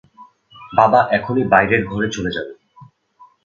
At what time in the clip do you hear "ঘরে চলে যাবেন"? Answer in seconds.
1.87-2.57